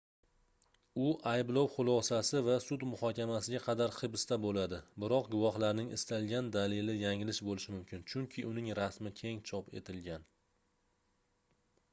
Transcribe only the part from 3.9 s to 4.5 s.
hibsda